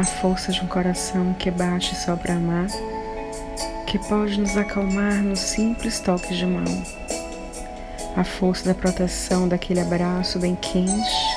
a 0.00 0.04
força 0.04 0.50
de 0.50 0.62
um 0.62 0.66
coração 0.66 1.34
que 1.34 1.50
bate 1.50 1.94
só 1.94 2.16
para 2.16 2.32
amar, 2.32 2.68
que 3.86 3.98
pode 3.98 4.40
nos 4.40 4.56
acalmar 4.56 5.16
no 5.16 5.36
simples 5.36 6.00
toque 6.00 6.34
de 6.34 6.46
mão, 6.46 6.82
a 8.16 8.24
força 8.24 8.64
da 8.64 8.74
proteção 8.74 9.46
daquele 9.46 9.78
abraço 9.78 10.38
bem 10.38 10.56
quente, 10.56 11.36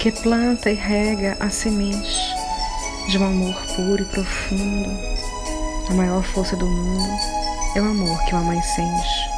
que 0.00 0.10
planta 0.10 0.70
e 0.70 0.74
rega 0.74 1.36
a 1.38 1.50
semente 1.50 2.34
de 3.10 3.18
um 3.18 3.26
amor 3.26 3.54
puro 3.76 4.02
e 4.02 4.06
profundo. 4.06 4.90
A 5.90 5.92
maior 5.92 6.22
força 6.24 6.56
do 6.56 6.66
mundo 6.66 7.14
é 7.74 7.82
o 7.82 7.84
amor 7.84 8.24
que 8.24 8.34
uma 8.34 8.44
mãe 8.44 8.62
sente. 8.62 9.30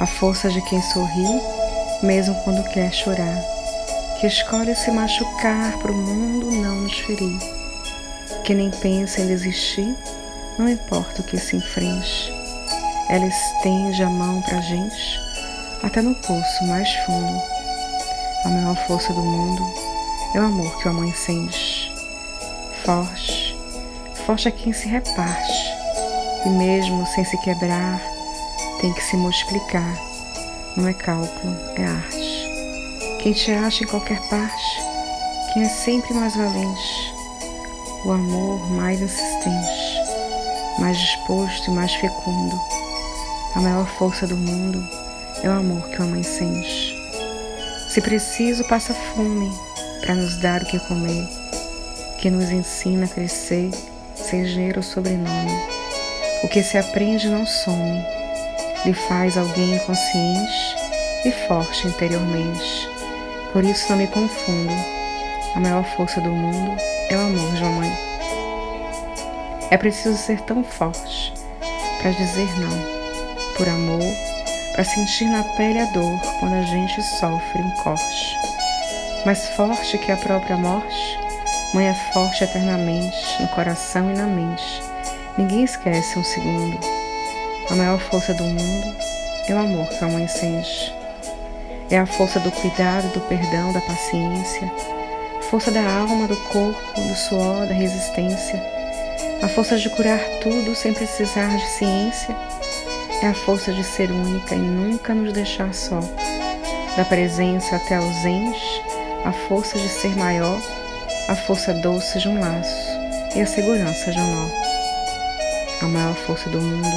A 0.00 0.06
força 0.06 0.48
de 0.48 0.62
quem 0.62 0.80
sorri, 0.80 1.38
mesmo 2.02 2.34
quando 2.44 2.66
quer 2.70 2.90
chorar, 2.94 3.55
que 4.20 4.26
escolhe 4.26 4.74
se 4.74 4.90
machucar 4.90 5.76
para 5.78 5.92
o 5.92 5.94
mundo 5.94 6.50
não 6.50 6.76
nos 6.82 6.98
ferir, 7.00 7.38
que 8.44 8.54
nem 8.54 8.70
pensa 8.70 9.20
em 9.20 9.26
desistir, 9.26 9.96
não 10.58 10.68
importa 10.68 11.20
o 11.20 11.24
que 11.24 11.38
se 11.38 11.56
enfrente. 11.56 12.32
Ela 13.08 13.26
estende 13.26 14.02
a 14.02 14.08
mão 14.08 14.42
para 14.42 14.58
a 14.58 14.62
gente, 14.62 15.20
até 15.82 16.00
no 16.00 16.14
poço 16.14 16.64
mais 16.64 16.90
fundo. 17.04 17.42
A 18.44 18.48
maior 18.48 18.76
força 18.86 19.12
do 19.12 19.22
mundo 19.22 19.62
é 20.34 20.40
o 20.40 20.44
amor 20.44 20.76
que 20.78 20.88
uma 20.88 21.00
mãe 21.00 21.12
sente 21.12 21.96
forte, 22.86 23.58
forte 24.24 24.46
é 24.46 24.50
quem 24.52 24.72
se 24.72 24.86
reparte, 24.86 25.74
e 26.44 26.48
mesmo 26.48 27.04
sem 27.06 27.24
se 27.24 27.36
quebrar, 27.38 28.00
tem 28.80 28.92
que 28.92 29.02
se 29.02 29.16
multiplicar. 29.16 29.92
Não 30.76 30.86
é 30.86 30.92
cálculo, 30.92 31.56
é 31.74 31.84
arte. 31.84 32.25
Quem 33.26 33.32
te 33.32 33.50
acha 33.50 33.82
em 33.82 33.88
qualquer 33.88 34.20
parte, 34.28 34.80
quem 35.52 35.64
é 35.64 35.68
sempre 35.68 36.14
mais 36.14 36.36
valente, 36.36 37.12
o 38.04 38.12
amor 38.12 38.70
mais 38.70 39.00
insistente, 39.00 40.00
mais 40.78 40.96
disposto 40.96 41.68
e 41.68 41.74
mais 41.74 41.92
fecundo. 41.94 42.56
A 43.56 43.60
maior 43.60 43.84
força 43.98 44.28
do 44.28 44.36
mundo 44.36 44.80
é 45.42 45.48
o 45.48 45.54
amor 45.54 45.88
que 45.88 45.96
uma 45.96 46.06
mãe 46.06 46.22
sente. 46.22 46.94
Se 47.88 48.00
preciso, 48.00 48.62
passa 48.68 48.94
fome 48.94 49.50
para 50.02 50.14
nos 50.14 50.36
dar 50.36 50.62
o 50.62 50.66
que 50.66 50.78
comer 50.86 51.28
que 52.20 52.30
nos 52.30 52.52
ensina 52.52 53.06
a 53.06 53.08
crescer 53.08 53.72
sem 54.14 54.46
gênero 54.46 54.84
sobrenome. 54.84 55.50
O 56.44 56.48
que 56.48 56.62
se 56.62 56.78
aprende 56.78 57.28
não 57.28 57.44
some, 57.44 58.04
lhe 58.84 58.94
faz 58.94 59.36
alguém 59.36 59.80
consciente 59.80 60.76
e 61.24 61.32
forte 61.48 61.88
interiormente. 61.88 62.95
Por 63.56 63.64
isso 63.64 63.88
não 63.88 63.96
me 63.96 64.06
confundo. 64.06 64.74
A 65.54 65.60
maior 65.60 65.82
força 65.82 66.20
do 66.20 66.28
mundo 66.28 66.76
é 67.08 67.16
o 67.16 67.20
amor 67.20 67.54
de 67.54 67.62
uma 67.62 67.72
mãe. 67.72 67.92
É 69.70 69.78
preciso 69.78 70.14
ser 70.14 70.42
tão 70.42 70.62
forte 70.62 71.32
para 71.98 72.10
dizer 72.10 72.46
não, 72.60 73.56
por 73.56 73.66
amor, 73.66 74.02
para 74.74 74.84
sentir 74.84 75.24
na 75.24 75.42
pele 75.56 75.78
a 75.78 75.86
dor 75.86 76.20
quando 76.38 76.52
a 76.52 76.62
gente 76.64 77.02
sofre 77.02 77.62
um 77.62 77.70
corte. 77.82 78.36
Mais 79.24 79.48
forte 79.48 79.96
que 79.96 80.12
a 80.12 80.18
própria 80.18 80.58
morte, 80.58 81.18
Mãe 81.72 81.88
é 81.88 81.94
forte 82.12 82.44
eternamente, 82.44 83.40
no 83.40 83.48
coração 83.48 84.10
e 84.10 84.18
na 84.18 84.26
mente. 84.26 84.82
Ninguém 85.38 85.64
esquece 85.64 86.18
um 86.18 86.24
segundo. 86.24 86.78
A 87.70 87.74
maior 87.74 87.98
força 88.00 88.34
do 88.34 88.44
mundo 88.44 88.94
é 89.48 89.54
o 89.54 89.58
amor 89.58 89.88
que 89.88 90.04
a 90.04 90.08
mãe 90.08 90.28
sente. 90.28 91.05
É 91.90 91.98
a 91.98 92.06
força 92.06 92.40
do 92.40 92.50
cuidado, 92.50 93.12
do 93.12 93.20
perdão, 93.28 93.72
da 93.72 93.80
paciência. 93.80 94.70
Força 95.50 95.70
da 95.70 95.82
alma, 95.82 96.26
do 96.26 96.36
corpo, 96.48 97.00
do 97.00 97.14
suor, 97.14 97.66
da 97.66 97.74
resistência. 97.74 98.62
A 99.42 99.48
força 99.48 99.78
de 99.78 99.88
curar 99.90 100.20
tudo 100.42 100.74
sem 100.74 100.92
precisar 100.92 101.56
de 101.56 101.66
ciência. 101.66 102.34
É 103.22 103.28
a 103.28 103.34
força 103.34 103.72
de 103.72 103.84
ser 103.84 104.10
única 104.10 104.54
e 104.54 104.58
nunca 104.58 105.14
nos 105.14 105.32
deixar 105.32 105.72
só. 105.72 106.00
Da 106.96 107.04
presença 107.04 107.76
até 107.76 107.96
ausente, 107.96 108.82
a 109.24 109.32
força 109.32 109.78
de 109.78 109.88
ser 109.88 110.16
maior 110.16 110.58
a 111.28 111.34
força 111.34 111.74
doce 111.74 112.20
de 112.20 112.28
um 112.28 112.38
laço 112.38 112.88
e 113.34 113.40
a 113.40 113.46
segurança 113.46 114.12
de 114.12 114.18
um 114.18 114.30
nó. 114.30 114.48
A 115.82 115.88
maior 115.88 116.14
força 116.14 116.48
do 116.48 116.60
mundo 116.60 116.88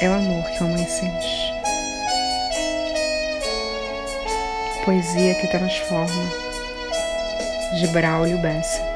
é 0.00 0.08
o 0.08 0.14
amor 0.14 0.44
que 0.50 0.64
a 0.64 0.66
mãe 0.66 0.86
sente. 0.86 1.53
Poesia 4.84 5.34
que 5.36 5.46
transforma, 5.46 6.30
de 7.80 7.86
Braulio 7.86 8.36
Bessa. 8.36 8.93